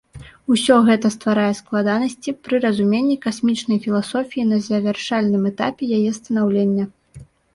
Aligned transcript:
Усё 0.53 0.75
гэта 0.85 1.09
стварае 1.15 1.49
складанасці 1.57 2.33
пры 2.47 2.61
разуменні 2.63 3.17
касмічнай 3.27 3.79
філасофіі 3.85 4.47
на 4.53 4.59
завяршальным 4.69 5.43
этапе 5.53 5.83
яе 5.99 6.11
станаўлення. 6.19 6.85